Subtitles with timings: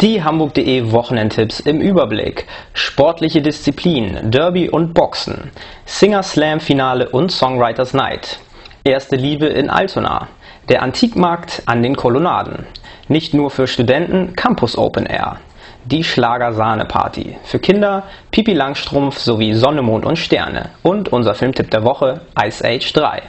[0.00, 2.46] Die Hamburg.de Wochenendtipps im Überblick.
[2.72, 5.50] Sportliche Disziplinen, Derby und Boxen.
[5.84, 8.38] Singer Slam Finale und Songwriters Night.
[8.82, 10.28] Erste Liebe in Altona.
[10.70, 12.64] Der Antikmarkt an den Kolonnaden.
[13.08, 15.36] Nicht nur für Studenten, Campus Open Air.
[15.84, 17.36] Die Schlager-Sahne-Party.
[17.44, 20.70] Für Kinder Pipi Langstrumpf sowie Sonne, Mond und Sterne.
[20.82, 23.22] Und unser Filmtipp der Woche Ice Age 3.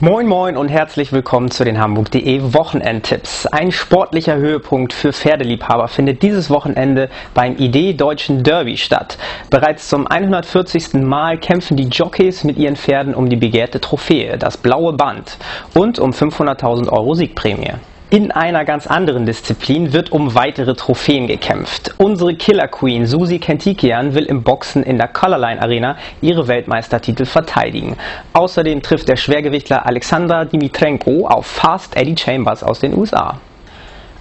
[0.00, 3.46] Moin Moin und herzlich willkommen zu den Hamburg.de Wochenendtipps.
[3.46, 9.18] Ein sportlicher Höhepunkt für Pferdeliebhaber findet dieses Wochenende beim Idee Deutschen Derby statt.
[9.50, 10.94] Bereits zum 140.
[10.94, 15.38] Mal kämpfen die Jockeys mit ihren Pferden um die begehrte Trophäe, das blaue Band
[15.74, 17.74] und um 500.000 Euro Siegprämie.
[18.14, 21.96] In einer ganz anderen Disziplin wird um weitere Trophäen gekämpft.
[21.98, 27.96] Unsere Killer Queen Susi Kentikian will im Boxen in der Colorline Arena ihre Weltmeistertitel verteidigen.
[28.32, 33.40] Außerdem trifft der Schwergewichtler Alexander Dimitrenko auf Fast Eddie Chambers aus den USA.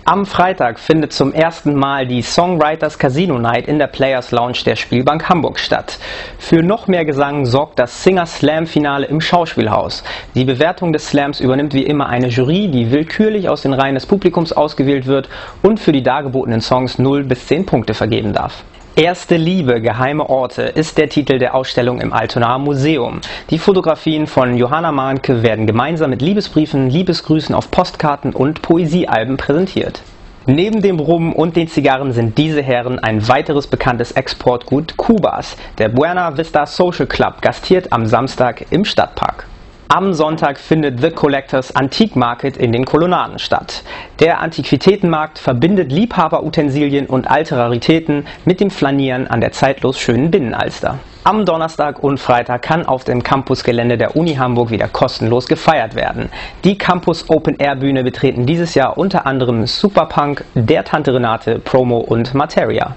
[0.06, 4.76] Am Freitag findet zum ersten Mal die Songwriters Casino Night in der Players Lounge der
[4.76, 5.98] Spielbank Hamburg statt.
[6.38, 10.04] Für noch mehr Gesang sorgt das Singer Slam Finale im Schauspielhaus.
[10.36, 14.06] Die Bewertung des Slams übernimmt wie immer eine Jury, die willkürlich aus den Reihen des
[14.06, 15.30] Publikums ausgewählt wird
[15.62, 18.66] und für die dargebotenen Songs 0 bis 10 Punkte vergeben darf.
[18.96, 23.22] Erste Liebe, geheime Orte ist der Titel der Ausstellung im Altonaer Museum.
[23.50, 30.04] Die Fotografien von Johanna Mahnke werden gemeinsam mit Liebesbriefen, Liebesgrüßen auf Postkarten und Poesiealben präsentiert.
[30.46, 35.58] Neben dem Rum und den Zigarren sind diese Herren ein weiteres bekanntes Exportgut Kubas.
[35.80, 39.48] Der Buena Vista Social Club gastiert am Samstag im Stadtpark.
[39.96, 43.84] Am Sonntag findet The Collectors Antique Market in den Kolonnaden statt.
[44.20, 50.98] Der Antiquitätenmarkt verbindet Liebhaberutensilien und alte Raritäten mit dem Flanieren an der zeitlos schönen Binnenalster.
[51.24, 56.32] Am Donnerstag und Freitag kann auf dem Campusgelände der Uni Hamburg wieder kostenlos gefeiert werden.
[56.64, 62.00] Die Campus Open Air Bühne betreten dieses Jahr unter anderem Superpunk, der Tante Renate, Promo
[62.00, 62.96] und Materia.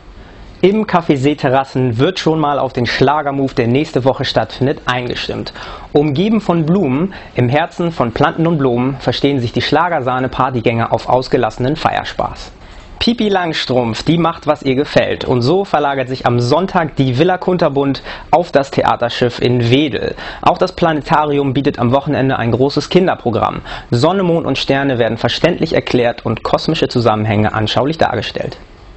[0.63, 5.53] Im Café Seeterrassen wird schon mal auf den Schlagermove, der nächste Woche stattfindet, eingestimmt.
[5.93, 11.77] Umgeben von Blumen, im Herzen von Planten und Blumen, verstehen sich die Schlagersahne-Partygänger auf ausgelassenen
[11.77, 12.53] Feierspaß.
[12.99, 15.27] Pipi Langstrumpf, die macht, was ihr gefällt.
[15.27, 20.15] Und so verlagert sich am Sonntag die Villa Kunterbund auf das Theaterschiff in Wedel.
[20.41, 23.61] Auch das Planetarium bietet am Wochenende ein großes Kinderprogramm.
[23.91, 28.57] Sonne, Mond und Sterne werden verständlich erklärt und kosmische Zusammenhänge anschaulich dargestellt.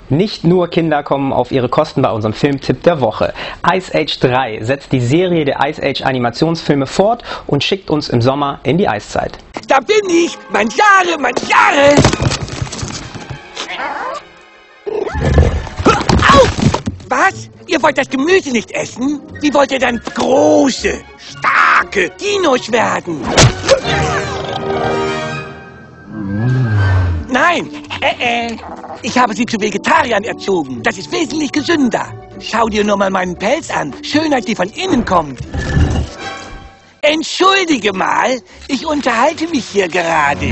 [0.09, 3.31] Nicht nur Kinder kommen auf ihre Kosten bei unserem Filmtipp der Woche.
[3.71, 8.19] Ice Age 3 setzt die Serie der Ice Age Animationsfilme fort und schickt uns im
[8.19, 9.37] Sommer in die Eiszeit.
[9.67, 10.35] Da bin ich!
[10.51, 11.95] Mangiare, mangiare!
[16.33, 16.47] Au!
[17.07, 17.49] Was?
[17.67, 19.21] Ihr wollt das Gemüse nicht essen?
[19.41, 23.21] Wie wollt ihr dann große, starke Dinos werden?
[27.41, 27.69] Nein,
[28.01, 28.57] äh, äh.
[29.01, 30.83] Ich habe sie zu Vegetariern erzogen.
[30.83, 32.05] Das ist wesentlich gesünder.
[32.41, 33.93] Schau dir nur mal meinen Pelz an.
[34.03, 35.39] Schönheit, die von innen kommt.
[37.01, 40.47] Entschuldige mal, ich unterhalte mich hier gerade.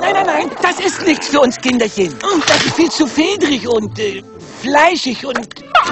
[0.00, 2.14] Nein, nein, nein, das ist nichts für uns Kinderchen.
[2.46, 4.22] Das ist viel zu fedrig und äh,
[4.62, 5.36] fleischig und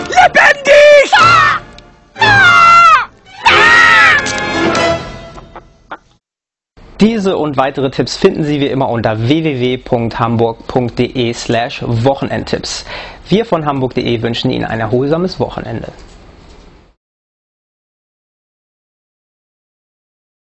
[0.08, 1.12] lebendig!
[7.00, 12.84] Diese und weitere Tipps finden Sie wie immer unter www.hamburg.de slash Wochenendtipps.
[13.26, 15.88] Wir von hamburg.de wünschen Ihnen ein erholsames Wochenende.